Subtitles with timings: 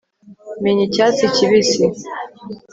[0.63, 1.83] menya icyatsi kibisi